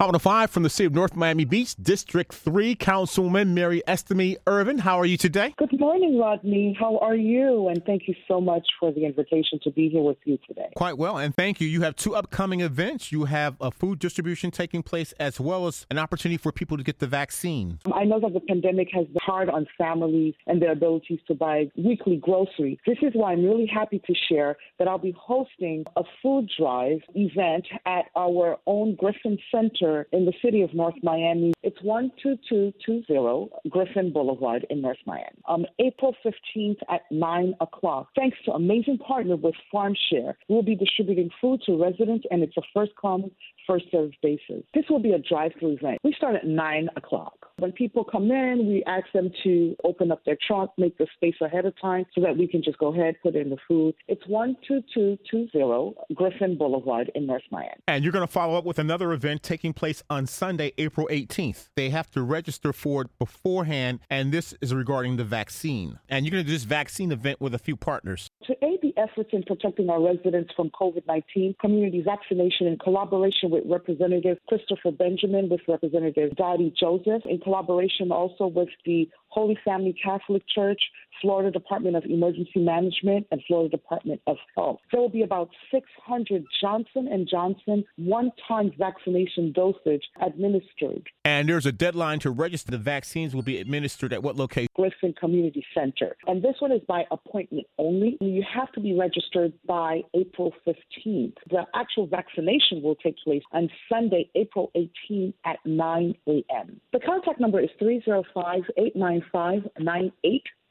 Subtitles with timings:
[0.00, 4.78] Hot 105 from the city of North Miami Beach, District 3, Councilwoman Mary Estime Irving.
[4.78, 5.52] How are you today?
[5.58, 6.76] Good morning, Rodney.
[6.78, 7.66] How are you?
[7.66, 10.68] And thank you so much for the invitation to be here with you today.
[10.76, 11.66] Quite well, and thank you.
[11.66, 13.10] You have two upcoming events.
[13.10, 16.84] You have a food distribution taking place as well as an opportunity for people to
[16.84, 17.80] get the vaccine.
[17.84, 21.34] Um, I know that the pandemic has been hard on families and their abilities to
[21.34, 22.78] buy weekly groceries.
[22.86, 27.00] This is why I'm really happy to share that I'll be hosting a food drive
[27.16, 31.52] event at our own Griffing Center in the city of North Miami.
[31.62, 35.42] It's 12220 Griffing Boulevard in North Miami.
[35.48, 38.08] Um, April 15th at 9 o'clock.
[38.16, 42.62] Thanks to amazing partner with FarmShare, we'll be distributing food to residents, and it's a
[42.74, 43.30] first come,
[43.66, 44.64] first served basis.
[44.74, 45.98] This will be a drive through event.
[46.02, 47.34] We start at 9 o'clock.
[47.58, 51.34] When people come in, we ask them to open up their trunk, make the space
[51.40, 53.94] ahead of time so that we can just go ahead, put in the food.
[54.06, 57.74] It's 12220 Griffing Boulevard in North Miami.
[57.88, 61.68] And you're going to follow up with another event taking place on Sunday, April 18th.
[61.76, 66.00] They have to register for it beforehand, and this is regarding the vaccine.
[66.08, 68.28] And you're going to do this vaccine event with a few partners.
[68.46, 73.50] To aid the efforts in protecting our residents from COVID 19, community vaccination in collaboration
[73.50, 79.94] with Representative Christopher Benjamin, with Representative Dotie Joseph, in collaboration also with the Holy Family
[80.02, 80.80] Catholic Church,
[81.20, 84.78] Florida Department of Emergency Management, and Florida Department of Health.
[84.92, 91.08] There will be about 600 Johnson and Johnson one-time vaccination dosage administered.
[91.24, 92.70] And there's a deadline to register.
[92.70, 94.68] The vaccines will be administered at what location?
[94.74, 96.16] Griffing Community Center.
[96.26, 98.16] And this one is by appointment only.
[98.20, 101.34] You have to be registered by April 15th.
[101.50, 106.80] The actual vaccination will take place on Sunday, April 18th at 9 a.m.
[106.92, 109.70] The contact number is 305 895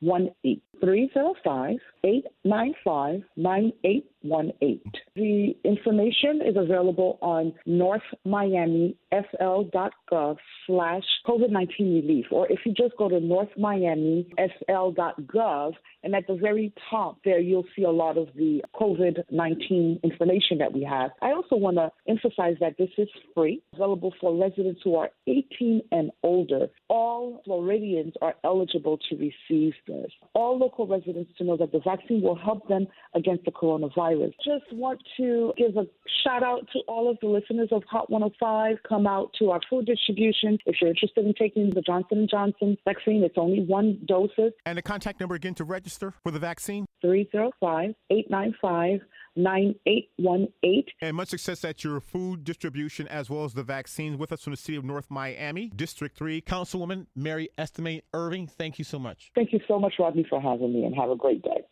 [0.00, 0.60] 9818.
[0.84, 4.80] 305 895 9818.
[5.16, 13.16] The information is available on northmiamifl.gov slash COVID-19 relief, or if you just go to
[13.16, 20.58] northmiamifl.gov, and at the very top there, you'll see a lot of the COVID-19 information
[20.58, 21.12] that we have.
[21.22, 25.80] I also want to emphasize that this is free, available for residents who are 18
[25.92, 26.68] and older.
[26.88, 30.12] All Floridians are eligible to receive this.
[30.34, 34.32] All local residents to know that the vaccine will help them against the coronavirus.
[34.44, 35.86] Just want to give a
[36.24, 38.76] shout out to all of the listeners of Hot 105.
[38.88, 40.58] Come out to our food distribution.
[40.66, 44.52] If you're interested in taking the Johnson & Johnson vaccine, it's only one doses.
[44.66, 46.86] And the contact number again to register for the vaccine?
[47.02, 49.00] 305 895
[49.36, 50.84] 9818.
[51.02, 54.52] And much success at your food distribution as well as the vaccines with us from
[54.52, 56.40] the city of North Miami, District 3.
[56.42, 59.30] Councilwoman Mary Estime Irving, thank you so much.
[59.34, 61.64] Thank you so much, Rodney, for having me, and have a great day.